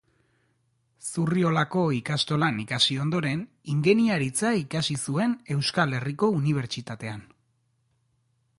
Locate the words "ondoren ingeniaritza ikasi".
3.03-4.97